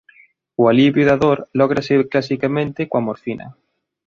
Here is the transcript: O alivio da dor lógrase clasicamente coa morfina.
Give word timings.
O 0.61 0.63
alivio 0.71 1.05
da 1.09 1.17
dor 1.23 1.39
lógrase 1.59 1.93
clasicamente 2.13 2.81
coa 2.89 3.05
morfina. 3.07 3.47